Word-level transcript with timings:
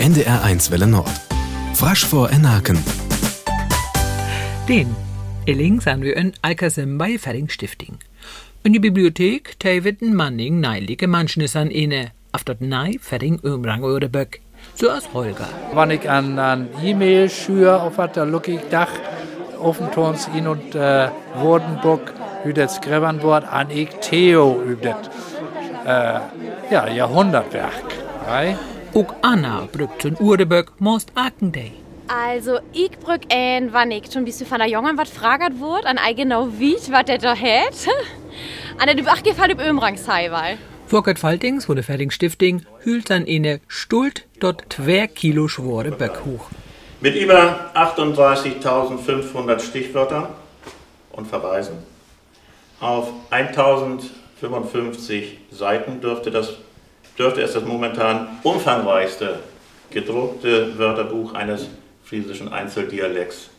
NDR1 0.00 0.70
Welle 0.70 0.86
Nord. 0.86 1.10
Frasch 1.74 2.04
vor 2.04 2.30
Enaken. 2.30 2.78
Den 4.68 4.94
Illing 5.44 5.80
sind 5.80 6.02
wir 6.02 6.16
in 6.16 6.32
Alkersim 6.40 6.98
bei 6.98 7.18
Ferding 7.18 7.48
Stifting. 7.48 7.98
In 8.62 8.72
die 8.72 8.78
Bibliothek 8.78 9.58
Teviten 9.58 10.14
Manning 10.14 10.60
neilige 10.60 11.08
Manschnissern 11.08 11.72
inne, 11.72 12.12
auf 12.30 12.44
dort 12.44 12.60
nei 12.60 12.98
Ferding 13.00 13.40
Umrang 13.40 13.82
oder 13.82 14.08
Böck. 14.08 14.40
So 14.76 14.88
als 14.88 15.12
Holger. 15.12 15.48
Wann 15.74 15.90
ich 15.90 16.08
an, 16.08 16.38
an 16.38 16.68
E-Mail 16.80 17.28
schür, 17.28 17.82
auf 17.82 17.98
was 17.98 18.12
da 18.12 18.22
look 18.22 18.46
ich 18.46 18.60
dach, 18.70 18.90
offentons 19.60 20.28
in 20.32 20.46
und 20.46 20.76
äh, 20.76 21.08
Wordenburg, 21.40 22.14
wie 22.44 22.52
das 22.52 22.80
wird, 22.80 23.44
an 23.52 23.70
ich 23.70 23.88
Theo 24.00 24.62
übt 24.62 24.94
äh, 25.84 26.20
ja, 26.70 26.88
Jahrhundertwerk. 26.88 27.82
Right? 28.24 28.56
Ook 28.94 29.14
Anna 29.22 29.68
brückt 29.70 30.02
zum 30.02 30.16
Urdeböck 30.16 30.72
most 30.78 31.12
Akendei. 31.14 31.72
Also, 32.08 32.58
ich 32.72 32.98
brück 32.98 33.20
ein, 33.30 33.72
wann 33.72 33.90
ich 33.90 34.10
schon 34.10 34.24
bis 34.24 34.42
von 34.42 34.58
der 34.58 34.68
Jungen 34.68 34.96
was 34.96 35.10
fragert 35.10 35.58
wurde, 35.58 35.86
an 35.86 35.98
ei 35.98 36.14
genau 36.14 36.48
wie, 36.58 36.76
was 36.90 37.04
der 37.04 37.18
da 37.18 37.36
hat. 37.36 37.86
An 38.78 38.86
der 38.86 38.94
du 38.94 39.04
gefallen 39.22 39.50
über 39.50 39.68
Ömrang 39.68 39.96
sei, 39.96 40.30
weil. 40.30 40.56
Volkert 40.86 41.18
Faltings 41.18 41.66
von 41.66 41.76
der 41.76 41.84
Ferding 41.84 42.10
Stifting 42.10 42.64
hüllt 42.82 43.10
dann 43.10 43.26
eine 43.26 43.60
Stult 43.68 44.26
dort 44.40 44.72
2 44.72 45.06
Kilo 45.08 45.48
schwere 45.48 45.90
Böck 45.90 46.22
hoch. 46.24 46.48
Mit 47.00 47.14
über 47.14 47.70
38.500 47.74 49.60
Stichwörtern 49.60 50.28
und 51.12 51.26
Verweisen 51.26 51.74
auf 52.80 53.12
1055 53.30 55.38
Seiten 55.50 56.00
dürfte, 56.00 56.30
das, 56.30 56.54
dürfte 57.18 57.42
es 57.42 57.52
das 57.52 57.64
momentan 57.64 58.28
umfangreichste 58.42 59.40
gedruckte 59.90 60.78
Wörterbuch 60.78 61.34
eines 61.34 61.68
friesischen 62.04 62.52
Einzeldialekts 62.52 63.50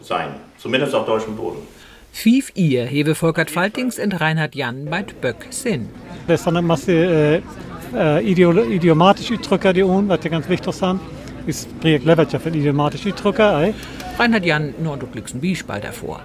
sein, 0.00 0.28
zumindest 0.58 0.94
auf 0.94 1.06
deutschem 1.06 1.36
Boden. 1.36 1.66
Fief 2.12 2.50
ihr 2.54 2.84
hewe 2.84 3.14
Volkert 3.14 3.50
Faltings 3.50 3.98
und 3.98 4.20
Reinhard 4.20 4.54
Jan 4.54 4.86
bei 4.86 5.02
Böck 5.02 5.46
Sinn. 5.50 5.88
Das 6.26 6.44
sind 6.44 6.56
eine 6.56 6.66
Masse 6.66 6.92
äh, 6.92 8.18
äh, 8.20 8.30
idiomatische 8.30 9.34
Ausdrücke, 9.34 9.72
die 9.72 9.82
un, 9.82 10.08
was 10.08 10.20
ja 10.24 10.30
ganz 10.30 10.48
wichtig 10.48 10.74
sind. 10.74 11.00
Ist 11.46 11.80
Projekt 11.80 12.04
Levertja 12.04 12.38
für 12.38 12.50
idiomatische 12.50 13.12
Ausdrücke, 13.12 13.42
ey. 13.42 13.74
Reinhard 14.18 14.44
Jan 14.44 14.74
nur 14.82 14.96
du 14.96 15.06
klickst 15.06 15.34
ein 15.34 15.40
Beispiel 15.40 15.80
davor. 15.80 16.20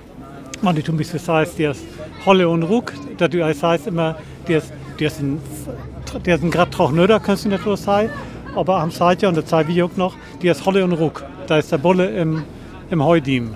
Man, 0.61 0.75
die 0.75 0.81
tun 0.81 0.97
bis 0.97 1.11
das 1.11 1.27
heißt, 1.27 1.57
die 1.57 1.65
ist 1.65 1.83
Holle 2.25 2.49
und 2.49 2.63
Ruck, 2.63 2.93
da 3.17 3.27
du 3.27 3.43
als 3.43 3.61
heißt 3.61 3.87
immer, 3.87 4.17
die 4.47 4.53
ist, 4.53 4.73
die 4.99 5.05
ist 5.05 5.19
ein, 5.19 5.39
die 6.19 6.31
ist 6.31 6.43
ein 6.43 6.51
grad 6.51 6.71
troch 6.71 6.91
nöder, 6.91 7.19
kannst 7.19 7.45
du 7.45 7.49
nicht 7.49 7.63
so 7.63 7.75
sagen. 7.75 8.09
Aber 8.55 8.79
am 8.79 8.91
Zeit 8.91 9.21
ja, 9.21 9.29
und 9.29 9.35
das 9.35 9.47
zeige 9.47 9.71
ich 9.71 9.83
auch 9.83 9.95
noch, 9.97 10.15
die 10.41 10.47
ist 10.47 10.65
Holle 10.65 10.83
und 10.83 10.93
Ruck. 10.93 11.23
Da 11.47 11.57
ist 11.57 11.71
der 11.71 11.77
Bulle 11.77 12.09
im, 12.09 12.43
im 12.89 13.03
Heudiem. 13.03 13.53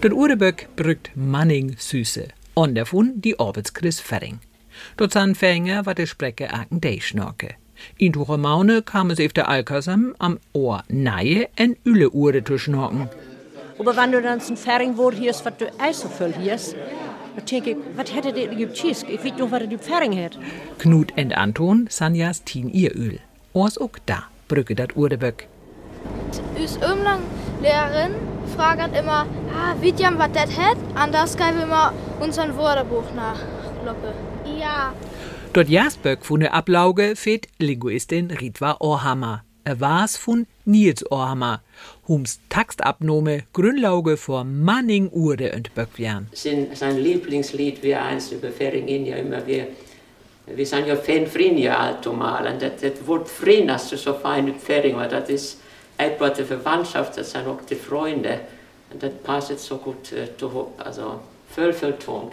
Dort 0.00 0.14
Urdeböck 0.14 0.68
brückt 0.74 1.12
Manning 1.14 1.76
Süße. 1.78 2.28
Und 2.54 2.74
davon 2.74 3.12
die 3.16 3.38
Orbitskris 3.38 4.00
Ferring. 4.00 4.40
Dort 4.96 5.12
san 5.12 5.34
Fänger 5.34 5.86
wat 5.86 5.98
der 5.98 6.06
Sprecke 6.06 6.52
Akendei 6.52 6.98
schnorke. 7.00 7.54
In 7.98 8.12
Tucher 8.12 8.36
Maune 8.36 8.82
kam 8.82 9.10
es 9.10 9.20
auf 9.20 9.32
der 9.32 9.48
Alkersam 9.48 10.14
am 10.18 10.38
Ohr 10.52 10.82
Neie 10.88 11.48
en 11.56 11.76
Ülle 11.84 12.10
Urde 12.10 12.44
zu 12.44 12.58
schnorken. 12.58 13.08
Aber 13.78 13.96
wenn 13.96 14.12
du 14.12 14.22
dann 14.22 14.40
zum 14.40 14.56
Färing 14.56 14.96
wurde 14.96 15.16
hier 15.16 15.30
ist, 15.30 15.44
was 15.44 15.56
du 15.56 15.66
Eis 15.78 16.00
so 16.00 16.08
hier 16.26 16.54
ist, 16.54 16.76
was 17.96 18.14
hätte 18.14 18.32
der 18.32 18.52
Egyptisch? 18.52 19.02
Ich 19.08 19.24
weiß 19.24 19.38
noch, 19.38 19.50
was 19.50 19.60
er 19.62 19.66
die 19.66 19.78
Färing 19.78 20.16
hat. 20.24 20.38
Knut 20.78 21.12
und 21.16 21.36
Anton 21.36 21.86
Sanjas 21.88 22.44
Tien 22.44 22.68
ihr 22.68 22.94
Öl. 22.94 23.18
Ors 23.52 23.80
ook 23.80 23.98
da, 24.06 24.24
brücke 24.48 24.74
dat 24.74 24.96
Urdeböck. 24.96 25.46
Us 26.60 26.76
Umlang-Lehrerin 26.76 28.14
fragt 28.56 28.96
immer, 28.96 29.26
ah, 29.54 29.74
wie 29.80 29.92
jam 29.96 30.18
was 30.18 30.32
das 30.32 30.56
hat? 30.58 30.76
Und 31.02 31.12
da 31.12 31.26
schreiben 31.26 31.58
wir 31.58 31.64
immer 31.64 31.92
unseren 32.20 32.56
Wörterbuch 32.56 33.12
nach. 33.14 33.38
Loppe. 33.84 34.14
Ja. 34.58 34.92
Dort 35.52 35.68
Jasböck 35.68 36.24
von 36.24 36.40
der 36.40 36.54
Ablauge 36.54 37.14
fehlt 37.16 37.48
Linguistin 37.58 38.30
Ritwa 38.30 38.76
Orhammer. 38.80 39.44
Er 39.64 39.78
war's 39.80 40.16
von 40.16 40.46
Nils 40.64 41.08
Orhammer. 41.10 41.62
Hums 42.08 42.40
Textabnahme 42.48 43.44
Grünlauge 43.52 44.16
vor 44.16 44.42
Manning 44.42 45.08
Urde 45.12 45.52
und 45.54 45.72
Böckwjern. 45.74 46.28
Sein, 46.32 46.98
Lieblingslied 46.98 47.80
wie 47.82 47.94
eins 47.94 48.32
über 48.32 48.50
Feringen 48.50 49.06
ja 49.06 49.16
immer 49.16 49.46
wir 49.46 49.68
wir 50.46 50.66
sind 50.66 50.88
ja 50.88 50.96
Fan 50.96 51.28
Frinja 51.28 51.78
allzumal 51.78 52.52
und 52.52 52.60
das, 52.60 52.72
das 52.80 53.06
Wort 53.06 53.28
Frin 53.28 53.70
hast 53.70 53.92
du 53.92 53.96
so 53.96 54.14
fein 54.14 54.44
mit 54.44 54.60
Fering, 54.60 54.96
weil 54.96 55.08
das 55.08 55.28
ist 55.28 55.60
etwas 55.96 56.36
die 56.36 56.44
Verwandtschaft, 56.44 57.16
das 57.16 57.30
sind 57.30 57.46
auch 57.46 57.60
die 57.62 57.76
Freunde 57.76 58.40
und 58.90 59.00
das 59.02 59.12
passt 59.22 59.50
jetzt 59.50 59.64
so 59.64 59.76
gut 59.76 60.10
äh, 60.10 60.36
zu, 60.36 60.72
also 60.78 61.20
voll, 61.54 61.72
voll 61.72 61.92
Tunk. 61.92 62.32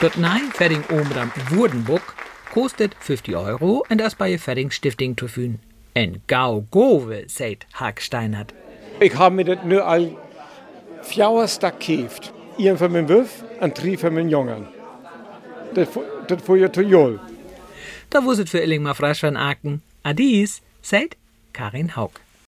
Dort 0.00 0.16
nei 0.16 0.40
Ferding 0.54 0.82
Omram 0.90 1.30
Wurdenbuck 1.50 2.02
kostet 2.54 2.94
50 3.00 3.34
Euro 3.36 3.84
und 3.90 3.98
das 3.98 4.14
bei 4.14 4.38
Ferding 4.38 4.70
Stifting 4.70 5.16
zu 5.16 5.26
fühlen. 5.28 5.58
En 5.94 6.22
gau 6.26 6.64
gove, 6.70 7.24
sagt 7.26 7.66
Hack 7.72 8.00
Steinert. 8.00 8.52
Ik 9.00 9.12
har 9.12 9.30
med 9.30 9.46
det 9.46 9.64
nu 9.64 9.78
al 9.80 10.18
fjouwer 11.02 11.48
stak 11.48 11.78
kieft. 11.80 12.32
Een 12.58 12.76
van 12.76 12.90
mijn 12.90 13.06
wuf 13.06 13.42
en 13.60 13.72
drie 13.72 13.98
van 13.98 14.12
mijn 14.12 14.28
jongen. 14.28 14.66
Dat, 15.72 15.88
vo- 15.88 16.04
dat 16.26 16.42
voor 16.42 16.58
je 16.58 16.70
te 16.70 16.86
jol. 16.86 17.18
Da 18.08 18.22
wusset 18.22 18.48
für 18.48 18.62
Illing 18.62 18.82
mal 18.82 18.94
frasch 18.94 19.20
van 19.20 19.36
Aken. 19.36 19.82
Adis, 20.02 20.60
sagt 20.80 21.16
Karin 21.50 21.88
Haug. 21.94 22.10